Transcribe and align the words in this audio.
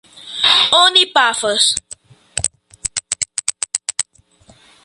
Oni 0.83 1.03
pafas. 1.17 1.63